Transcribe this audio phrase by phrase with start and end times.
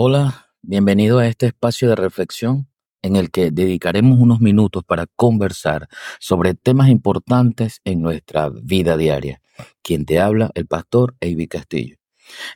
[0.00, 2.68] Hola, bienvenido a este espacio de reflexión
[3.02, 5.88] en el que dedicaremos unos minutos para conversar
[6.20, 9.42] sobre temas importantes en nuestra vida diaria.
[9.82, 11.96] Quien te habla, el pastor Avi Castillo.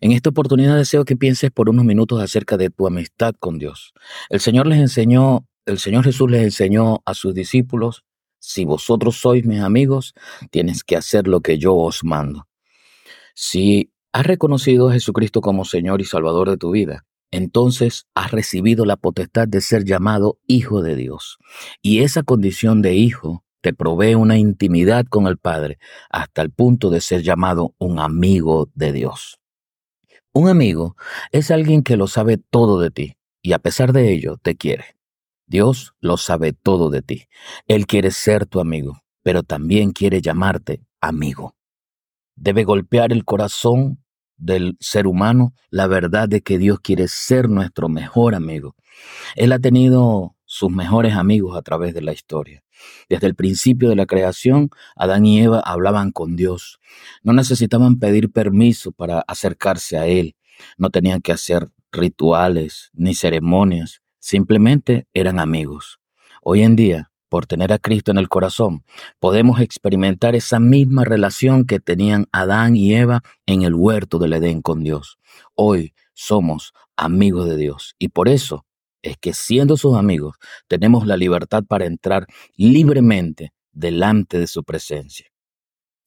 [0.01, 3.93] En esta oportunidad deseo que pienses por unos minutos acerca de tu amistad con Dios.
[4.29, 8.05] El Señor les enseñó, el Señor Jesús les enseñó a sus discípulos,
[8.39, 10.15] si vosotros sois mis amigos,
[10.53, 12.47] tienes que hacer lo que yo os mando.
[13.35, 18.85] Si has reconocido a Jesucristo como Señor y Salvador de tu vida, entonces has recibido
[18.85, 21.39] la potestad de ser llamado hijo de Dios.
[21.81, 25.79] Y esa condición de hijo te provee una intimidad con el Padre
[26.11, 29.41] hasta el punto de ser llamado un amigo de Dios.
[30.35, 30.97] Un amigo
[31.31, 34.97] es alguien que lo sabe todo de ti y a pesar de ello te quiere.
[35.47, 37.27] Dios lo sabe todo de ti.
[37.67, 41.57] Él quiere ser tu amigo, pero también quiere llamarte amigo.
[42.37, 44.02] Debe golpear el corazón
[44.43, 48.75] del ser humano la verdad de que Dios quiere ser nuestro mejor amigo.
[49.37, 52.63] Él ha tenido sus mejores amigos a través de la historia.
[53.09, 56.81] Desde el principio de la creación, Adán y Eva hablaban con Dios.
[57.23, 60.35] No necesitaban pedir permiso para acercarse a Él.
[60.77, 64.03] No tenían que hacer rituales ni ceremonias.
[64.19, 66.01] Simplemente eran amigos.
[66.43, 68.85] Hoy en día, por tener a Cristo en el corazón,
[69.19, 74.61] podemos experimentar esa misma relación que tenían Adán y Eva en el huerto del Edén
[74.61, 75.17] con Dios.
[75.55, 78.67] Hoy somos amigos de Dios y por eso
[79.01, 80.37] es que siendo sus amigos
[80.69, 85.29] tenemos la libertad para entrar libremente delante de su presencia.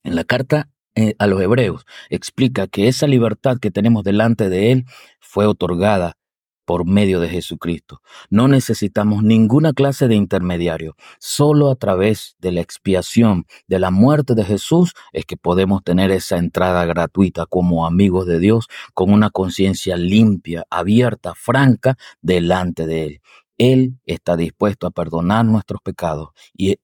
[0.03, 4.71] En la carta eh, a los hebreos explica que esa libertad que tenemos delante de
[4.71, 4.85] Él
[5.19, 6.17] fue otorgada
[6.65, 8.01] por medio de Jesucristo.
[8.29, 10.95] No necesitamos ninguna clase de intermediario.
[11.19, 16.11] Solo a través de la expiación de la muerte de Jesús es que podemos tener
[16.11, 23.05] esa entrada gratuita como amigos de Dios con una conciencia limpia, abierta, franca delante de
[23.05, 23.21] Él.
[23.57, 26.77] Él está dispuesto a perdonar nuestros pecados y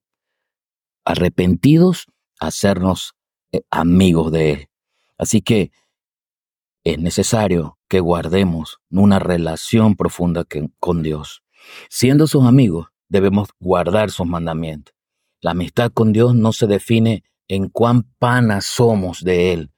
[1.04, 2.06] arrepentidos
[2.40, 3.14] a hacernos
[3.52, 4.68] eh, amigos de Él.
[5.18, 5.70] Así que
[6.84, 10.44] es necesario que guardemos una relación profunda
[10.80, 11.42] con Dios.
[11.88, 14.94] Siendo sus amigos, debemos guardar sus mandamientos.
[15.40, 19.70] La amistad con Dios no se define en cuán panas somos de Él,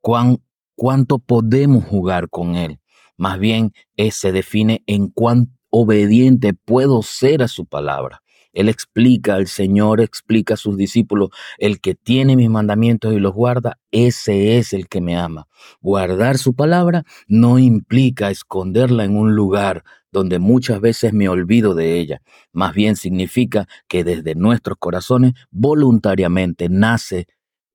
[0.00, 0.42] cuán,
[0.76, 2.80] cuánto podemos jugar con Él.
[3.16, 3.72] Más bien,
[4.10, 8.22] se define en cuán obediente puedo ser a su palabra.
[8.52, 13.34] Él explica, el Señor explica a sus discípulos, el que tiene mis mandamientos y los
[13.34, 15.46] guarda, ese es el que me ama.
[15.80, 21.98] Guardar su palabra no implica esconderla en un lugar donde muchas veces me olvido de
[21.98, 22.22] ella.
[22.52, 27.26] Más bien significa que desde nuestros corazones voluntariamente nace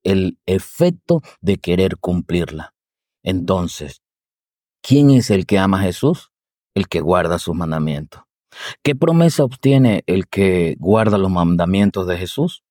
[0.02, 2.74] el efecto de querer cumplirla.
[3.22, 4.02] Entonces,
[4.82, 6.30] ¿quién es el que ama a Jesús?
[6.74, 8.22] El que guarda sus mandamientos.
[8.82, 12.62] ¿Qué promesa obtiene el que guarda los mandamientos de Jesús?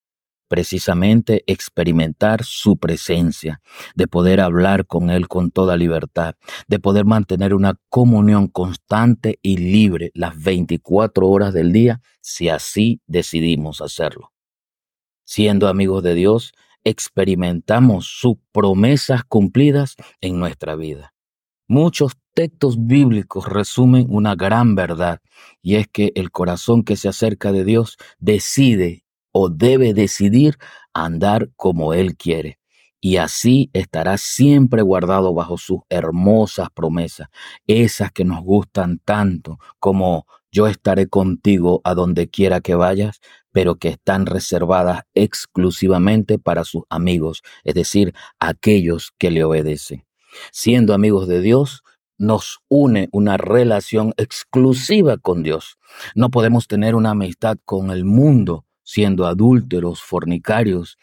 [0.47, 3.61] Precisamente experimentar su presencia,
[3.95, 6.35] de poder hablar con Él con toda libertad,
[6.67, 13.01] de poder mantener una comunión constante y libre las 24 horas del día, si así
[13.07, 14.31] decidimos hacerlo.
[15.25, 21.13] Siendo amigos de Dios, experimentamos sus promesas cumplidas en nuestra vida.
[21.67, 25.21] Muchos textos bíblicos resumen una gran verdad,
[25.61, 30.57] y es que el corazón que se acerca de Dios decide o debe decidir
[30.93, 32.59] andar como Él quiere.
[32.99, 37.27] Y así estará siempre guardado bajo sus hermosas promesas,
[37.65, 43.19] esas que nos gustan tanto como yo estaré contigo a donde quiera que vayas,
[43.51, 50.05] pero que están reservadas exclusivamente para sus amigos, es decir, aquellos que le obedecen.
[50.51, 51.83] Siendo amigos de Dios,
[52.17, 55.77] nos une una relación exclusiva con Dios.
[56.15, 60.97] No podemos tener una amistad con el mundo siendo adúlteros, fornicarios,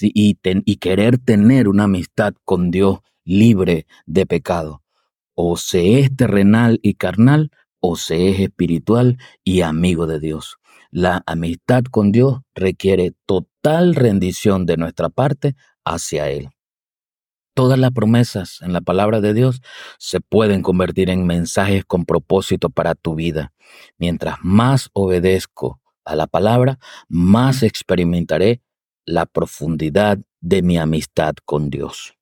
[0.00, 4.82] y, y querer tener una amistad con Dios libre de pecado.
[5.34, 7.50] O se es terrenal y carnal,
[7.80, 10.58] o se es espiritual y amigo de Dios.
[10.90, 16.50] La amistad con Dios requiere total rendición de nuestra parte hacia Él.
[17.54, 19.60] Todas las promesas en la palabra de Dios
[19.98, 23.52] se pueden convertir en mensajes con propósito para tu vida.
[23.98, 26.78] Mientras más obedezco a la palabra,
[27.08, 28.62] más experimentaré
[29.04, 32.14] la profundidad de mi amistad con Dios.